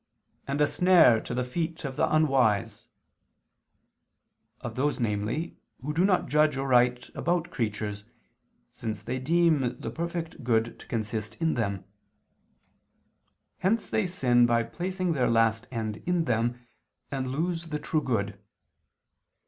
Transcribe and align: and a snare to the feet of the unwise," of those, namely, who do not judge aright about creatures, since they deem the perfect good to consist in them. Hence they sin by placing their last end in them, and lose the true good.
and 0.47 0.59
a 0.61 0.65
snare 0.65 1.21
to 1.21 1.31
the 1.31 1.43
feet 1.43 1.85
of 1.85 1.95
the 1.95 2.11
unwise," 2.11 2.87
of 4.61 4.73
those, 4.73 4.99
namely, 4.99 5.57
who 5.83 5.93
do 5.93 6.03
not 6.03 6.25
judge 6.25 6.57
aright 6.57 7.09
about 7.13 7.51
creatures, 7.51 8.03
since 8.71 9.03
they 9.03 9.19
deem 9.19 9.79
the 9.79 9.91
perfect 9.91 10.43
good 10.43 10.79
to 10.79 10.87
consist 10.87 11.35
in 11.35 11.53
them. 11.53 11.83
Hence 13.59 13.87
they 13.89 14.07
sin 14.07 14.47
by 14.47 14.63
placing 14.63 15.11
their 15.13 15.29
last 15.29 15.67
end 15.69 15.97
in 16.07 16.25
them, 16.25 16.59
and 17.11 17.27
lose 17.27 17.67
the 17.67 17.77
true 17.77 18.01
good. 18.01 18.39